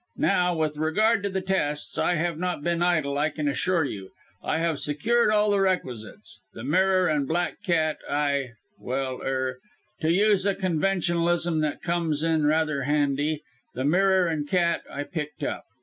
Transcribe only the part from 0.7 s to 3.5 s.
regard to the tests. I have not been idle I can